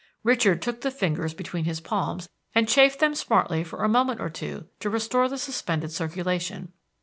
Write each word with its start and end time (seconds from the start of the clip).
Richard 0.23 0.63
took 0.63 0.81
the 0.81 0.89
fingers 0.89 1.35
between 1.35 1.65
his 1.65 1.79
palms, 1.79 2.27
and 2.55 2.67
chafed 2.67 2.97
them 2.99 3.13
smartly 3.13 3.63
for 3.63 3.83
a 3.83 3.87
moment 3.87 4.19
or 4.19 4.31
two 4.31 4.65
to 4.79 4.89
restore 4.89 5.29
the 5.29 5.37
suspended 5.37 5.91
circulation. 5.91 6.73